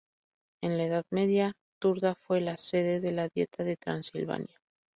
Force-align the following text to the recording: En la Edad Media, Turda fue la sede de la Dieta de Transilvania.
En 0.63 0.79
la 0.79 0.85
Edad 0.85 1.05
Media, 1.11 1.53
Turda 1.79 2.15
fue 2.15 2.41
la 2.41 2.57
sede 2.57 3.01
de 3.01 3.11
la 3.11 3.29
Dieta 3.29 3.63
de 3.63 3.77
Transilvania. 3.77 4.59